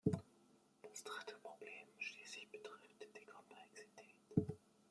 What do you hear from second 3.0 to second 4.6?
die Komplexität.